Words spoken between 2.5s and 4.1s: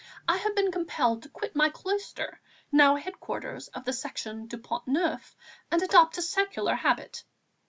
now headquarters of the